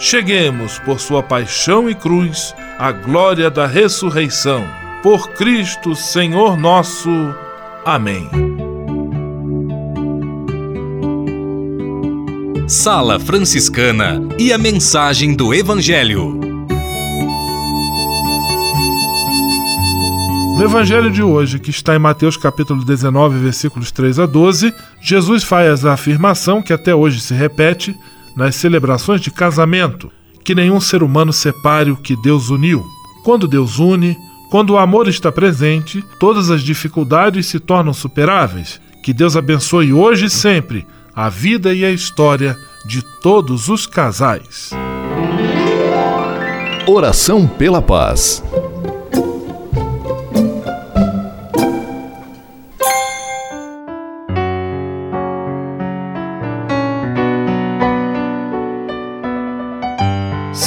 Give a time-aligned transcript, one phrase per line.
[0.00, 4.66] cheguemos, por sua paixão e cruz, à glória da ressurreição.
[5.02, 7.10] Por Cristo, Senhor nosso.
[7.84, 8.28] Amém.
[12.66, 16.40] Sala Franciscana e a mensagem do Evangelho.
[20.56, 25.42] No evangelho de hoje, que está em Mateus capítulo 19, versículos 3 a 12, Jesus
[25.42, 27.96] faz a afirmação que até hoje se repete
[28.36, 30.10] nas celebrações de casamento,
[30.44, 32.84] que nenhum ser humano separe o que Deus uniu.
[33.24, 34.16] Quando Deus une,
[34.50, 38.80] quando o amor está presente, todas as dificuldades se tornam superáveis.
[39.02, 44.70] Que Deus abençoe hoje e sempre a vida e a história de todos os casais.
[46.86, 48.42] Oração pela paz.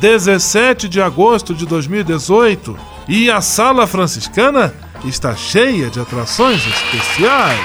[0.00, 2.78] 17 de agosto de 2018,
[3.08, 4.72] e a Sala Franciscana
[5.04, 7.58] está cheia de atrações especiais.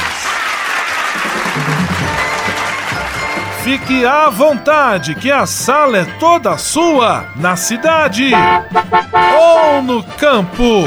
[3.64, 8.32] Fique à vontade, que a sala é toda sua, na cidade
[9.40, 10.84] ou no campo.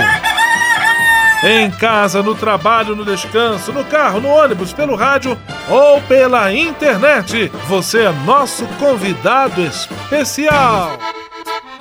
[1.43, 5.38] Em casa, no trabalho, no descanso, no carro, no ônibus, pelo rádio
[5.71, 10.99] ou pela internet, você é nosso convidado especial.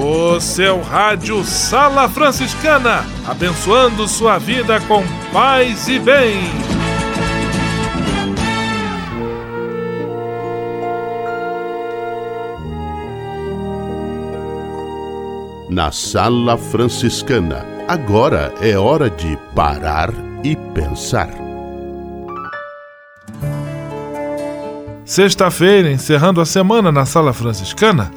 [0.00, 6.40] O seu rádio Sala Franciscana, abençoando sua vida com paz e bem.
[15.70, 20.10] Na Sala Franciscana, agora é hora de parar
[20.42, 21.30] e pensar.
[25.04, 28.10] Sexta-feira, encerrando a semana na Sala Franciscana,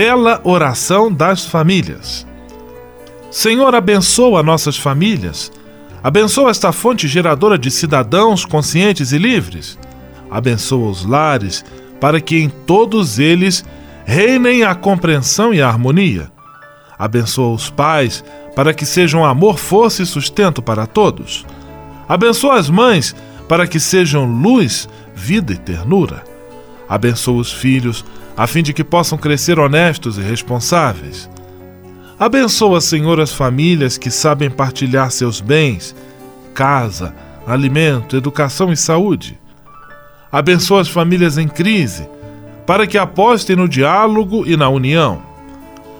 [0.00, 2.26] bela oração das famílias.
[3.30, 5.52] Senhor, abençoa nossas famílias.
[6.02, 9.78] Abençoa esta fonte geradora de cidadãos conscientes e livres.
[10.30, 11.62] Abençoa os lares,
[12.00, 13.62] para que em todos eles
[14.06, 16.32] reinem a compreensão e a harmonia.
[16.98, 18.24] Abençoa os pais,
[18.56, 21.44] para que sejam amor, força e sustento para todos.
[22.08, 23.14] Abençoa as mães,
[23.46, 26.29] para que sejam luz, vida e ternura.
[26.90, 28.04] Abençoa os filhos,
[28.36, 31.30] a fim de que possam crescer honestos e responsáveis.
[32.18, 35.94] Abençoa, Senhor, as famílias que sabem partilhar seus bens,
[36.52, 37.14] casa,
[37.46, 39.38] alimento, educação e saúde.
[40.32, 42.08] Abençoa as famílias em crise,
[42.66, 45.22] para que apostem no diálogo e na união.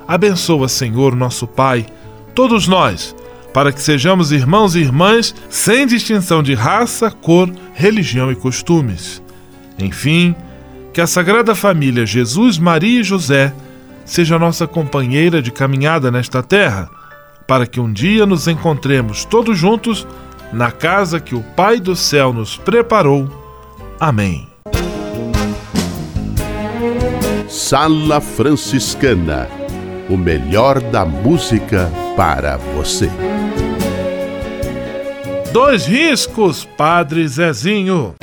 [0.08, 1.87] Abençoa, Senhor, nosso Pai,
[2.34, 3.14] todos nós,
[3.54, 9.22] para que sejamos irmãos e irmãs sem distinção de raça, cor, religião e costumes.
[9.78, 10.34] Enfim,
[10.92, 13.54] que a Sagrada Família Jesus, Maria e José
[14.04, 16.88] seja nossa companheira de caminhada nesta terra,
[17.46, 20.06] para que um dia nos encontremos todos juntos
[20.52, 23.28] na casa que o Pai do céu nos preparou.
[23.98, 24.48] Amém.
[27.48, 29.60] Sala Franciscana
[30.10, 33.08] o melhor da música para você.
[35.52, 38.14] Dois riscos, Padre Zezinho.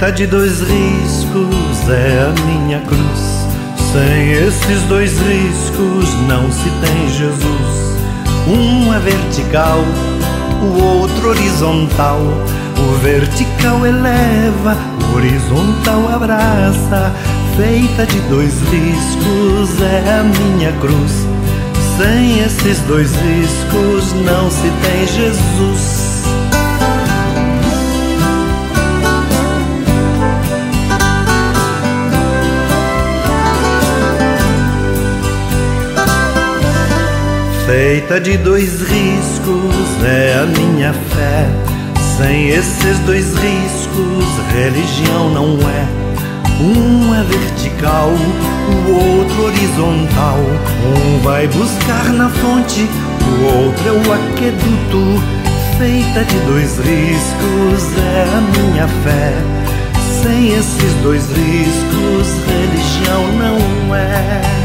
[0.00, 3.20] Feita de dois riscos é a minha cruz.
[3.92, 7.98] Sem esses dois riscos não se tem Jesus.
[8.48, 9.84] Um é vertical,
[10.62, 12.18] o outro horizontal.
[12.78, 14.74] O vertical eleva,
[15.12, 17.14] o horizontal abraça.
[17.54, 21.12] Feita de dois riscos é a minha cruz.
[21.98, 26.09] Sem esses dois riscos não se tem Jesus.
[37.70, 41.48] Feita de dois riscos é a minha fé.
[42.18, 45.86] Sem esses dois riscos, religião não é.
[46.60, 50.38] Um é vertical, o outro horizontal.
[50.84, 52.88] Um vai buscar na fonte,
[53.22, 55.22] o outro é o aqueduto.
[55.78, 59.32] Feita de dois riscos é a minha fé.
[60.24, 64.59] Sem esses dois riscos, religião não é.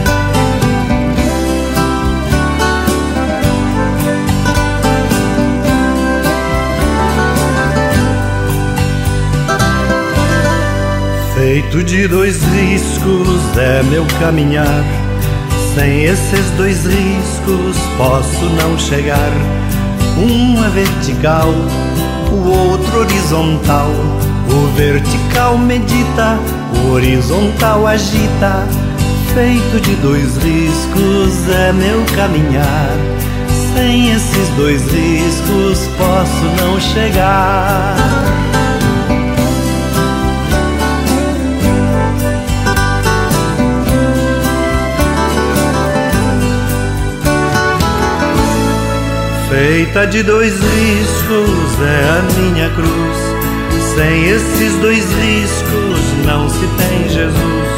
[11.46, 14.84] Feito de dois riscos é meu caminhar.
[15.76, 19.32] Sem esses dois riscos posso não chegar.
[20.18, 21.54] Um é vertical,
[22.32, 23.92] o outro horizontal.
[24.50, 26.40] O vertical medita,
[26.84, 28.68] o horizontal agita.
[29.36, 32.90] Feito de dois riscos é meu caminhar.
[33.76, 38.55] Sem esses dois riscos posso não chegar.
[49.56, 53.18] Feita de dois riscos é a minha cruz.
[53.96, 57.70] Sem esses dois riscos não se tem Jesus.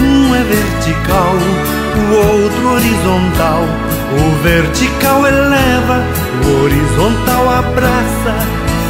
[0.00, 1.36] Um é vertical,
[1.94, 3.68] o outro horizontal.
[4.16, 6.02] O vertical eleva,
[6.46, 8.34] o horizontal abraça.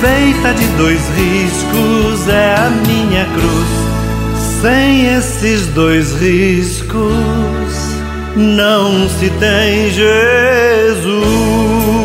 [0.01, 3.69] feita de dois riscos, é a minha cruz.
[4.63, 7.75] Sem esses dois riscos,
[8.37, 12.04] não se tem Jesus.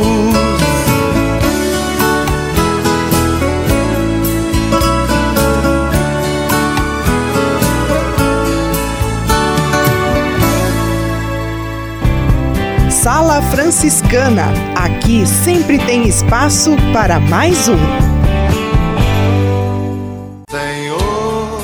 [13.42, 14.48] Franciscana.
[14.76, 17.78] Aqui sempre tem espaço para mais um.
[20.50, 21.62] Senhor,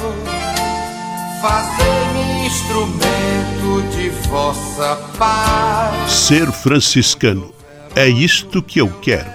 [1.42, 6.12] fazei-me instrumento de vossa paz.
[6.12, 7.54] Ser franciscano
[7.96, 9.35] é isto que eu quero.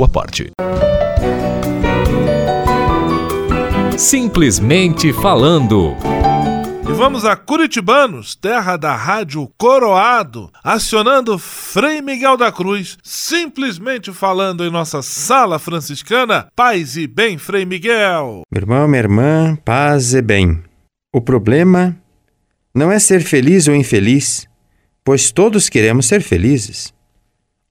[0.01, 0.51] sua parte.
[3.97, 5.95] Simplesmente falando.
[6.89, 14.65] E vamos a Curitibanos, terra da rádio Coroado, acionando Frei Miguel da Cruz, simplesmente falando
[14.65, 16.47] em nossa sala franciscana.
[16.55, 18.41] Paz e bem, Frei Miguel.
[18.51, 20.63] Meu irmão, minha irmã, paz e bem.
[21.13, 21.95] O problema
[22.73, 24.47] não é ser feliz ou infeliz,
[25.03, 26.91] pois todos queremos ser felizes.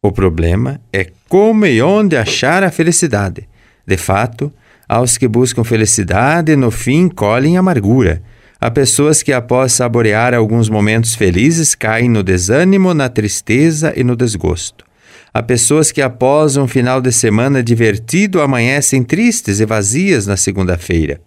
[0.03, 3.47] O problema é como e onde achar a felicidade.
[3.87, 4.51] De fato,
[4.89, 8.23] aos que buscam felicidade, no fim colhem amargura.
[8.59, 14.17] Há pessoas que, após saborear alguns momentos felizes, caem no desânimo, na tristeza e no
[14.17, 14.87] desgosto.
[15.35, 21.21] Há pessoas que, após um final de semana divertido, amanhecem tristes e vazias na segunda-feira.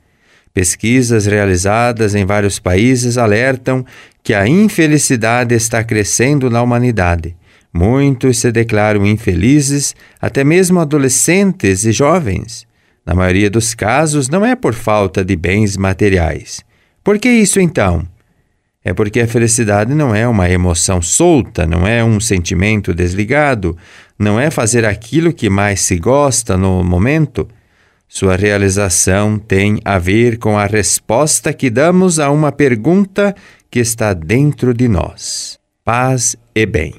[0.51, 3.85] Pesquisas realizadas em vários países alertam
[4.23, 7.35] que a infelicidade está crescendo na humanidade.
[7.73, 12.67] Muitos se declaram infelizes, até mesmo adolescentes e jovens.
[13.05, 16.61] Na maioria dos casos, não é por falta de bens materiais.
[17.03, 18.07] Por que isso então?
[18.85, 23.77] É porque a felicidade não é uma emoção solta, não é um sentimento desligado,
[24.19, 27.47] não é fazer aquilo que mais se gosta no momento.
[28.07, 33.33] Sua realização tem a ver com a resposta que damos a uma pergunta
[33.71, 36.93] que está dentro de nós: paz e bem.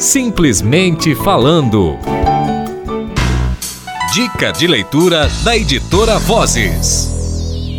[0.00, 1.98] Simplesmente falando.
[4.14, 7.19] Dica de leitura da editora Vozes.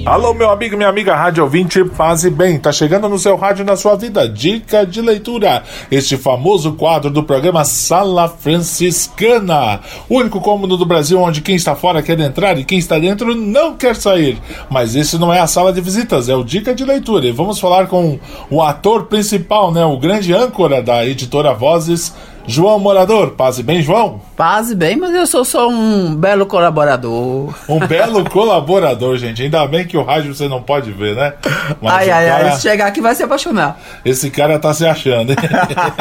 [0.06, 2.58] Alô, meu amigo, minha amiga, rádio ouvinte, paz e bem.
[2.58, 4.28] Tá chegando no seu rádio na sua vida.
[4.28, 5.64] Dica de leitura.
[5.92, 9.80] Este famoso quadro do programa Sala Franciscana.
[10.10, 13.36] O único cômodo do Brasil onde quem está fora quer entrar e quem está dentro
[13.36, 14.40] não quer sair.
[14.70, 17.28] Mas esse não é a sala de visitas, é o Dica de Leitura.
[17.28, 19.86] E vamos falar com o ator principal, né?
[19.86, 22.14] O grande âncora da editora Vozes
[22.48, 24.22] João Morador, paz e bem, João?
[24.36, 27.54] Paz e bem, mas eu sou só um belo colaborador.
[27.70, 29.44] Um belo colaborador, gente.
[29.44, 31.34] Ainda bem que o rádio você não pode ver, né?
[31.82, 32.46] Mas ai, ai, cara...
[32.46, 33.80] ai, se chegar aqui vai se apaixonar.
[34.04, 35.38] Esse cara tá se achando, hein?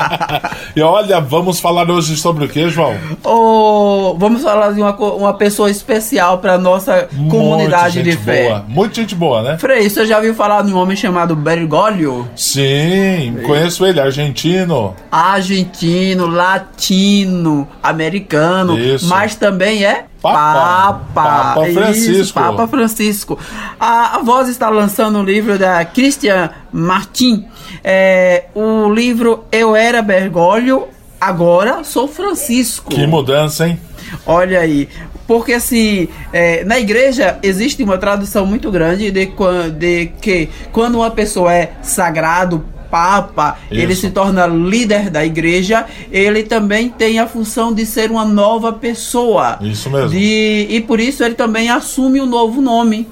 [0.74, 2.94] e olha, vamos falar hoje sobre o que, João?
[3.24, 8.48] Oh, vamos falar de uma, uma pessoa especial para nossa comunidade de fé.
[8.48, 8.64] Boa.
[8.68, 9.58] Muita gente boa, né?
[9.58, 12.28] Frei, você já ouviu falar de um homem chamado Bergoglio?
[12.34, 14.94] Sim, conheço ele, argentino.
[15.10, 19.06] Argentino, latino, americano, Isso.
[19.08, 20.98] mas também é Papa.
[21.14, 22.12] Papa, Papa Francisco.
[22.12, 23.38] Isso, Papa Francisco.
[23.78, 27.46] A, a, Voz está lançando um livro da Christian Martin.
[27.82, 30.88] É, o livro Eu Era Bergoglio,
[31.20, 32.90] agora sou Francisco.
[32.90, 33.80] Que mudança, hein?
[34.26, 34.88] Olha aí.
[35.26, 39.32] Porque assim, é, na igreja existe uma tradução muito grande de,
[39.78, 43.80] de que quando uma pessoa é sagrado, Papa, Isso.
[43.80, 48.72] ele se torna líder da igreja, ele também tem a função de ser uma nova
[48.72, 49.58] pessoa.
[49.60, 50.10] Isso mesmo.
[50.10, 53.06] De, e por isso ele também assume um novo nome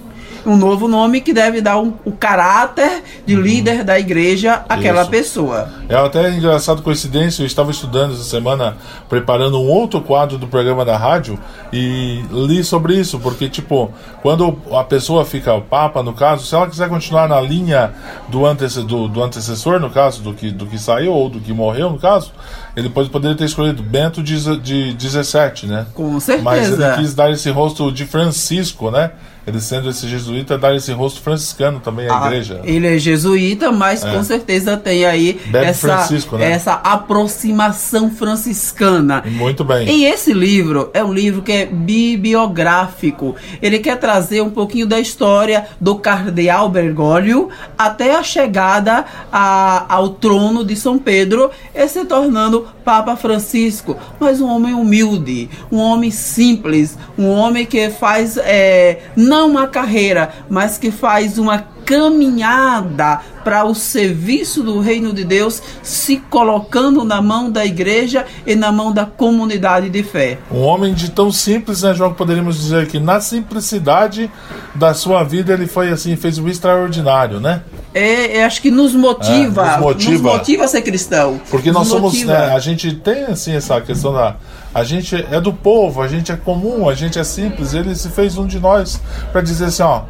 [0.44, 3.42] um novo nome que deve dar um, o caráter de uhum.
[3.42, 5.10] líder da igreja àquela Isso.
[5.10, 5.68] pessoa.
[5.88, 8.76] É até engraçado coincidência, eu estava estudando essa semana,
[9.08, 11.38] preparando um outro quadro do programa da rádio
[11.72, 13.90] e li sobre isso, porque, tipo,
[14.22, 17.92] quando a pessoa fica papa, no caso, se ela quiser continuar na linha
[18.28, 21.52] do, antece, do, do antecessor, no caso, do que, do que saiu ou do que
[21.52, 22.32] morreu, no caso,
[22.76, 25.86] ele pode, poderia ter escolhido Bento de, de 17, né?
[25.94, 26.44] Com certeza.
[26.44, 29.10] Mas ele quis dar esse rosto de Francisco, né?
[29.48, 32.60] Ele sendo esse jesuíta, dar esse rosto franciscano também à ah, igreja.
[32.64, 34.12] Ele é jesuíta, mas é.
[34.12, 36.50] com certeza tem aí essa, né?
[36.50, 39.22] essa aproximação franciscana.
[39.26, 39.88] Muito bem.
[39.88, 43.36] E esse livro é um livro que é bibliográfico.
[43.62, 50.10] Ele quer trazer um pouquinho da história do cardeal Bergoglio até a chegada a, ao
[50.10, 56.10] trono de São Pedro e se tornando Papa Francisco, mas um homem humilde, um homem
[56.10, 63.20] simples, um homem que faz é, não não uma carreira, mas que faz uma caminhada
[63.44, 68.70] para o serviço do reino de Deus, se colocando na mão da igreja e na
[68.70, 70.38] mão da comunidade de fé.
[70.50, 72.12] Um homem de tão simples, né, João?
[72.12, 74.30] Poderíamos dizer que na simplicidade
[74.74, 77.62] da sua vida ele foi assim, fez o extraordinário, né?
[77.94, 81.40] É, é acho que nos motiva, é, nos motiva, nos motiva a ser cristão.
[81.50, 84.36] Porque nós somos, né, a gente tem assim essa questão da
[84.74, 87.74] a gente é do povo, a gente é comum, a gente é simples.
[87.74, 89.00] Ele se fez um de nós
[89.32, 90.02] para dizer assim, ó,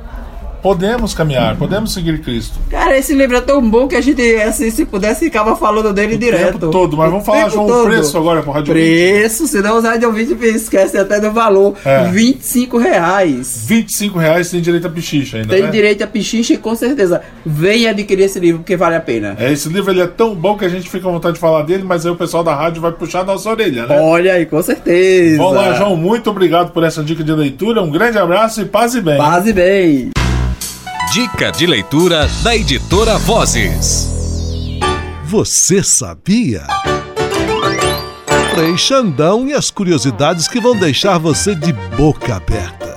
[0.63, 2.59] podemos caminhar, podemos seguir Cristo.
[2.71, 6.15] Cara, esse livro é tão bom que a gente, assim, se pudesse, ficava falando dele
[6.15, 6.59] o direto.
[6.59, 9.85] Tempo todo, mas vamos falar, João, o preço agora para o Rádio Preço, senão os
[9.85, 11.75] Rádio Ouvinte esquecem até do valor.
[11.85, 12.05] É.
[12.11, 13.65] 25 reais.
[13.67, 15.71] 25 reais tem direito a pichicha ainda, Tem né?
[15.71, 19.37] direito a pichicha e com certeza venha adquirir esse livro porque vale a pena.
[19.39, 21.63] É, esse livro ele é tão bom que a gente fica com vontade de falar
[21.63, 23.99] dele, mas aí o pessoal da rádio vai puxar a nossa orelha, né?
[24.01, 25.37] Olha aí, com certeza.
[25.39, 28.95] Vamos lá, João, muito obrigado por essa dica de leitura, um grande abraço e paz
[28.95, 29.17] e bem.
[29.17, 30.11] Paz e bem.
[31.13, 34.07] Dica de leitura da editora Vozes.
[35.25, 36.67] Você sabia?
[38.55, 42.88] Frei Xandão e as curiosidades que vão deixar você de boca aberta.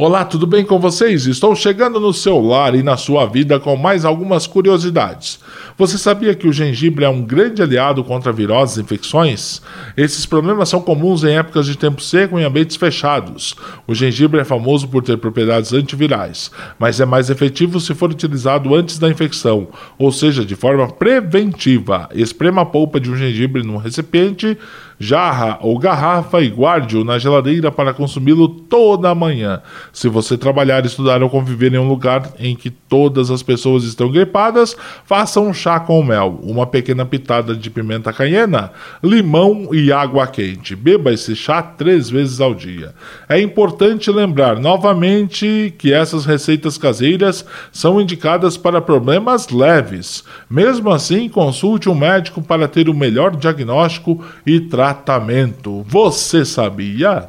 [0.00, 1.26] Olá, tudo bem com vocês?
[1.26, 5.40] Estou chegando no seu lar e na sua vida com mais algumas curiosidades.
[5.76, 9.60] Você sabia que o gengibre é um grande aliado contra viroses e infecções?
[9.96, 13.56] Esses problemas são comuns em épocas de tempo seco em ambientes fechados.
[13.88, 18.76] O gengibre é famoso por ter propriedades antivirais, mas é mais efetivo se for utilizado
[18.76, 19.66] antes da infecção,
[19.98, 22.08] ou seja, de forma preventiva.
[22.14, 24.56] Esprema a polpa de um gengibre num recipiente
[24.98, 29.62] jarra ou garrafa e guarde-o na geladeira para consumi-lo toda manhã.
[29.92, 34.10] Se você trabalhar, estudar ou conviver em um lugar em que todas as pessoas estão
[34.10, 40.26] gripadas, faça um chá com mel, uma pequena pitada de pimenta caiena, limão e água
[40.26, 40.74] quente.
[40.74, 42.94] Beba esse chá três vezes ao dia.
[43.28, 50.24] É importante lembrar novamente que essas receitas caseiras são indicadas para problemas leves.
[50.50, 55.84] Mesmo assim, consulte um médico para ter o melhor diagnóstico e tratamento tratamento.
[55.86, 57.28] Você sabia?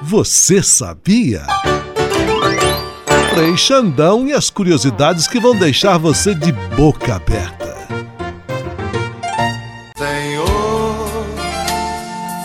[0.00, 1.44] Você sabia?
[3.34, 7.88] Frei Xandão e as curiosidades que vão deixar você de boca aberta.
[9.96, 11.26] Senhor,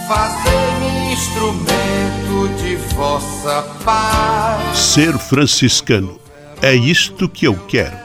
[0.08, 4.78] fazei-me instrumento de vossa paz.
[4.78, 6.20] Ser franciscano
[6.62, 8.05] é isto que eu quero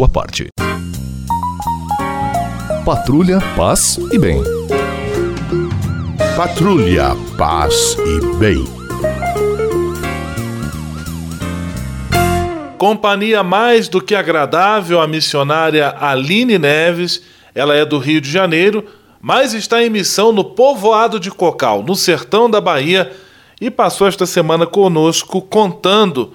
[0.00, 0.48] sua parte.
[2.86, 4.42] Patrulha, paz e bem.
[6.34, 8.64] Patrulha, paz e bem.
[12.78, 17.22] Companhia mais do que agradável a missionária Aline Neves.
[17.54, 18.86] Ela é do Rio de Janeiro,
[19.20, 23.12] mas está em missão no povoado de Cocal, no sertão da Bahia,
[23.60, 26.32] e passou esta semana conosco contando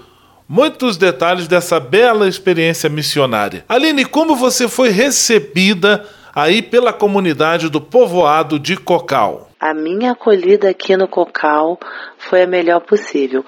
[0.48, 3.66] muitos detalhes dessa bela experiência missionária.
[3.68, 9.50] Aline, como você foi recebida aí pela comunidade do povoado de Cocal?
[9.60, 11.80] A minha acolhida aqui no Cocal
[12.18, 13.44] foi a melhor possível.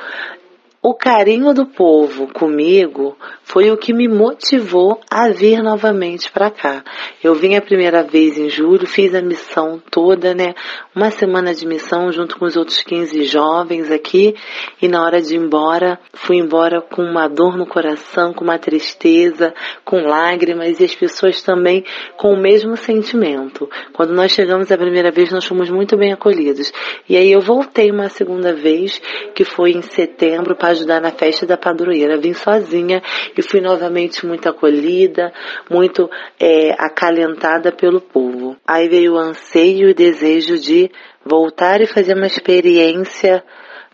[0.89, 6.82] O carinho do povo comigo foi o que me motivou a vir novamente para cá.
[7.21, 10.56] Eu vim a primeira vez em julho, fiz a missão toda, né?
[10.95, 14.34] Uma semana de missão junto com os outros 15 jovens aqui,
[14.82, 18.58] e na hora de ir embora, fui embora com uma dor no coração, com uma
[18.58, 21.84] tristeza, com lágrimas e as pessoas também
[22.15, 23.69] com o mesmo sentimento.
[23.91, 26.71] Quando nós chegamos a primeira vez, nós fomos muito bem acolhidos.
[27.10, 29.02] E aí eu voltei uma segunda vez,
[29.36, 32.17] que foi em setembro, para ajudar na festa da padroeira.
[32.17, 33.01] Vim sozinha
[33.37, 35.33] e fui novamente muito acolhida,
[35.69, 36.09] muito
[36.39, 38.55] é, acalentada pelo povo.
[38.65, 40.89] Aí veio o anseio e o desejo de
[41.25, 43.43] voltar e fazer uma experiência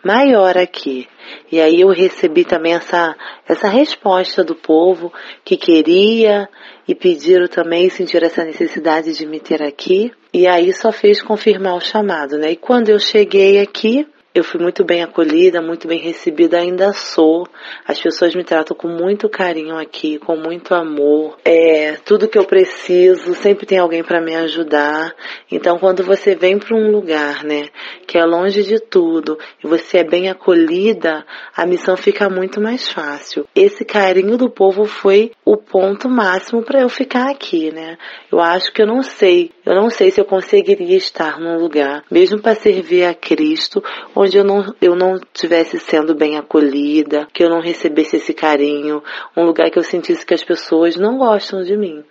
[0.04, 1.08] maior aqui.
[1.52, 3.16] E aí eu recebi também essa,
[3.48, 5.12] essa resposta do povo
[5.46, 6.50] que queria
[6.88, 10.12] e pediram também, sentiram essa necessidade de me ter aqui.
[10.34, 12.52] E aí só fez confirmar o chamado, né?
[12.52, 17.48] E quando eu cheguei aqui, eu fui muito bem acolhida, muito bem recebida, ainda sou.
[17.86, 21.38] As pessoas me tratam com muito carinho aqui, com muito amor.
[21.46, 25.14] É tudo que eu preciso, sempre tem alguém para me ajudar.
[25.52, 27.68] Então, quando você vem para um lugar, né,
[28.08, 31.24] que é longe de tudo e você é bem acolhida,
[31.56, 33.46] a missão fica muito mais fácil.
[33.56, 38.00] Esse carinho do povo foi o ponto máximo para eu ficar aqui, né?
[38.32, 42.04] Eu acho que eu não sei, eu não sei se eu conseguiria estar num lugar,
[42.12, 43.82] mesmo para servir a Cristo
[44.14, 49.02] onde eu não, eu não tivesse sendo bem acolhida, que eu não recebesse esse carinho,
[49.38, 52.04] um lugar que eu sentisse que as pessoas não gostam de mim.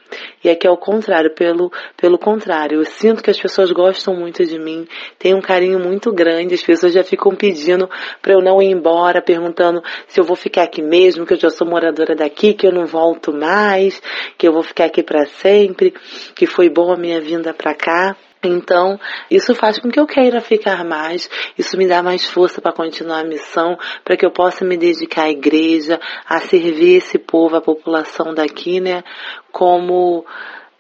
[0.43, 4.45] E aqui é o contrário, pelo, pelo contrário, eu sinto que as pessoas gostam muito
[4.47, 4.87] de mim,
[5.19, 7.89] tem um carinho muito grande, as pessoas já ficam pedindo
[8.21, 11.51] para eu não ir embora, perguntando se eu vou ficar aqui mesmo, que eu já
[11.51, 14.01] sou moradora daqui, que eu não volto mais,
[14.39, 15.93] que eu vou ficar aqui para sempre,
[16.35, 18.17] que foi bom a minha vinda para cá.
[18.45, 18.99] Então,
[19.31, 23.21] isso faz com que eu queira ficar mais, isso me dá mais força para continuar
[23.21, 27.61] a missão, para que eu possa me dedicar à igreja, a servir esse povo, a
[27.61, 29.05] população daqui, né,
[29.53, 30.27] como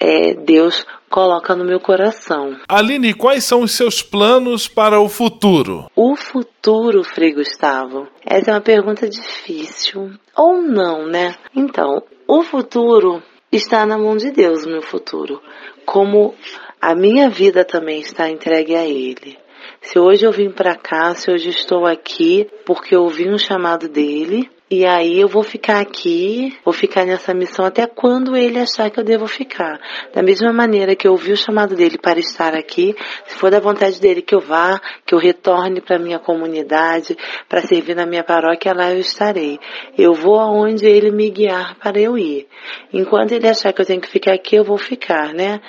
[0.01, 2.57] é, Deus coloca no meu coração.
[2.69, 5.87] Aline, quais são os seus planos para o futuro?
[5.95, 8.09] O futuro, Frei Gustavo?
[8.27, 10.11] Essa é uma pergunta difícil.
[10.37, 11.37] Ou não, né?
[11.55, 13.23] Então, o futuro
[13.53, 15.41] está na mão de Deus, meu futuro.
[15.85, 16.35] Como
[16.81, 19.39] a minha vida também está entregue a Ele.
[19.81, 24.49] Se hoje eu vim para cá, se hoje estou aqui, porque ouvi um chamado dele
[24.75, 28.99] E aí eu vou ficar aqui, vou ficar nessa missão até quando ele achar que
[28.99, 29.79] eu devo ficar.
[30.15, 33.61] Da mesma maneira que eu ouvi o chamado dele para estar aqui, se for da
[33.61, 37.15] vontade dele que eu vá, que eu retorne para minha comunidade,
[37.51, 39.61] para servir na minha paróquia, lá eu estarei.
[39.99, 42.49] Eu vou aonde ele me guiar para eu ir.
[42.95, 45.61] Enquanto ele achar que eu tenho que ficar aqui, eu vou ficar, né?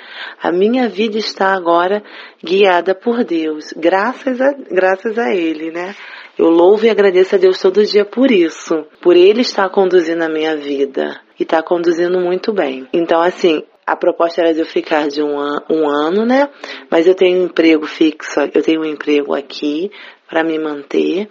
[0.42, 2.02] A minha vida está agora
[2.42, 5.94] guiada por Deus, graças a, graças a ele, né?
[6.36, 10.28] Eu louvo e agradeço a Deus todo dia por isso, por Ele estar conduzindo a
[10.28, 12.88] minha vida e está conduzindo muito bem.
[12.92, 16.48] Então, assim, a proposta era de eu ficar de um, an um ano, né?
[16.90, 19.90] Mas eu tenho um emprego fixo, eu tenho um emprego aqui,
[20.28, 21.28] para me manter.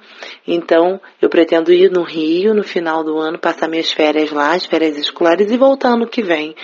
[0.48, 4.66] Então, eu pretendo ir no Rio no final do ano, passar minhas férias lá, as
[4.66, 6.56] férias escolares e voltar ano que vem.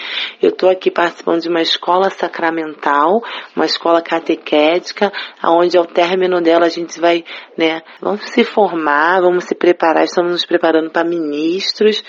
[0.42, 3.22] Eu estou aqui participando de uma escola sacramental,
[3.56, 5.12] uma escola catequética,
[5.44, 7.24] onde ao término dela a gente vai,
[7.58, 12.04] né, vamos se formar, vamos se preparar, estamos nos preparando para ministros,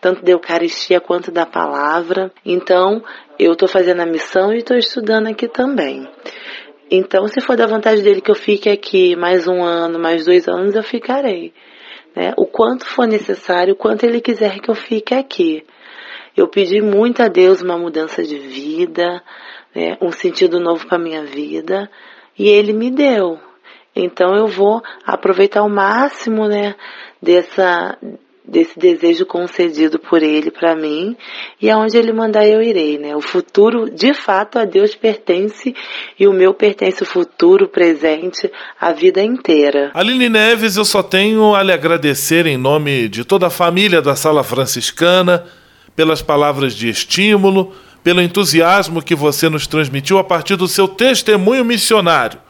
[0.00, 2.30] tanto da Eucaristia quanto da palavra.
[2.44, 3.02] Então,
[3.38, 6.08] eu estou fazendo a missão e estou estudando aqui também.
[6.94, 10.46] Então, se for da vontade dele que eu fique aqui mais um ano, mais dois
[10.46, 11.54] anos, eu ficarei.
[12.14, 12.34] Né?
[12.36, 15.64] O quanto for necessário, o quanto ele quiser que eu fique aqui.
[16.36, 19.22] Eu pedi muito a Deus uma mudança de vida,
[19.74, 19.96] né?
[20.02, 21.90] um sentido novo para minha vida,
[22.38, 23.40] e ele me deu.
[23.96, 26.74] Então eu vou aproveitar o máximo, né,
[27.22, 27.96] dessa
[28.46, 31.16] desse desejo concedido por ele para mim
[31.60, 33.14] e aonde ele mandar eu irei, né?
[33.14, 35.74] O futuro, de fato, a Deus pertence
[36.18, 38.50] e o meu pertence o futuro, o presente,
[38.80, 39.92] a vida inteira.
[39.94, 44.16] Aline Neves, eu só tenho a lhe agradecer em nome de toda a família da
[44.16, 45.44] Sala Franciscana
[45.94, 51.64] pelas palavras de estímulo, pelo entusiasmo que você nos transmitiu a partir do seu testemunho
[51.64, 52.40] missionário.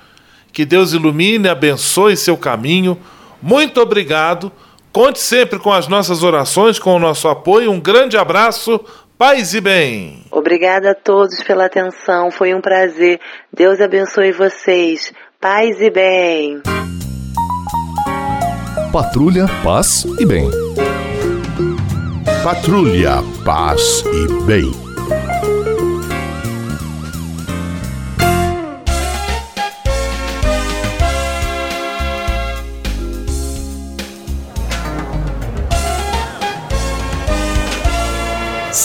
[0.53, 2.99] Que Deus ilumine, abençoe seu caminho.
[3.43, 4.51] Muito obrigado
[4.93, 7.71] Conte sempre com as nossas orações, com o nosso apoio.
[7.71, 8.79] Um grande abraço,
[9.17, 10.23] paz e bem.
[10.31, 13.19] Obrigada a todos pela atenção, foi um prazer.
[13.51, 15.13] Deus abençoe vocês.
[15.41, 16.61] Paz e bem.
[18.93, 20.51] Patrulha, paz e bem.
[22.45, 24.92] Patrulha, paz e bem.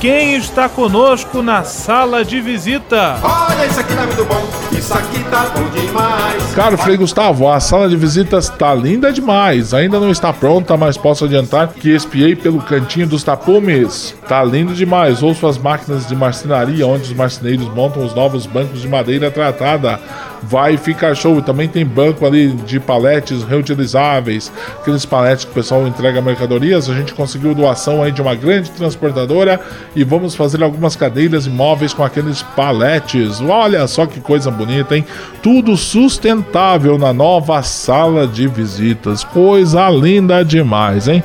[0.00, 3.18] quem está conosco na sala de visita?
[3.22, 6.54] Olha, isso aqui tá muito bom, isso aqui tá bom demais.
[6.54, 9.74] Caro Frei Gustavo, a sala de visitas tá linda demais.
[9.74, 14.14] Ainda não está pronta, mas posso adiantar que espiei pelo cantinho dos tapumes.
[14.28, 15.22] Tá lindo demais.
[15.22, 19.98] Ouço as máquinas de marcenaria, onde os marceneiros montam os novos bancos de madeira tratada
[20.42, 21.40] vai ficar show.
[21.42, 26.88] Também tem banco ali de paletes reutilizáveis, aqueles paletes que o pessoal entrega mercadorias.
[26.88, 29.60] A gente conseguiu doação aí de uma grande transportadora
[29.94, 33.40] e vamos fazer algumas cadeiras e móveis com aqueles paletes.
[33.40, 35.04] Olha só que coisa bonita, hein?
[35.42, 39.24] Tudo sustentável na nova sala de visitas.
[39.24, 41.22] Coisa linda demais, hein?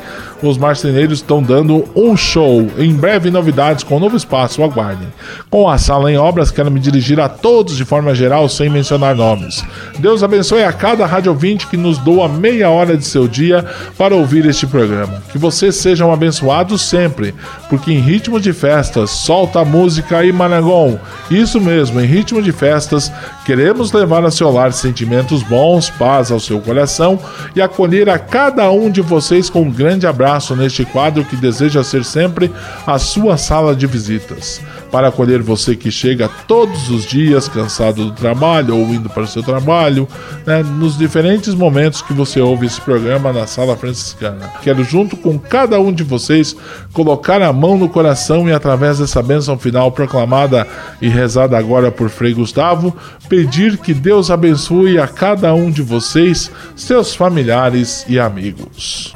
[0.47, 2.67] Os marceneiros estão dando um show.
[2.77, 5.07] Em breve, novidades com um novo espaço, aguardem.
[5.49, 9.15] Com a sala em obras, quero me dirigir a todos de forma geral, sem mencionar
[9.15, 9.63] nomes.
[9.99, 11.33] Deus abençoe a cada rádio
[11.69, 13.65] que nos doa meia hora de seu dia
[13.97, 15.21] para ouvir este programa.
[15.31, 17.33] Que vocês sejam abençoados sempre,
[17.69, 20.97] porque em ritmo de festas, solta a música e Managon.
[21.29, 23.11] Isso mesmo, em ritmo de festas,
[23.45, 27.19] queremos levar a seu lar sentimentos bons, paz ao seu coração
[27.55, 31.35] e acolher a cada um de vocês com um grande abraço espaço neste quadro que
[31.35, 32.51] deseja ser sempre
[32.87, 38.11] a sua sala de visitas, para acolher você que chega todos os dias cansado do
[38.11, 40.07] trabalho ou indo para o seu trabalho,
[40.45, 44.51] né, nos diferentes momentos que você ouve esse programa na sala franciscana.
[44.61, 46.55] Quero, junto com cada um de vocês,
[46.91, 50.67] colocar a mão no coração e, através dessa bênção final proclamada
[51.01, 52.95] e rezada agora por Frei Gustavo,
[53.29, 59.15] pedir que Deus abençoe a cada um de vocês, seus familiares e amigos.